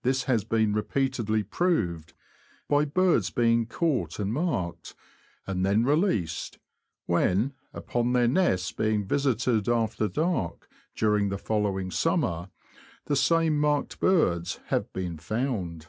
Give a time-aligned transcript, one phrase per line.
[0.00, 2.14] This has been repeatedly proved
[2.70, 4.94] by birds being caught and marked,
[5.46, 6.58] and then released,
[7.04, 12.48] when, upon their nests being visited after dark during the following summer,
[13.04, 15.88] the same marked birds have been found.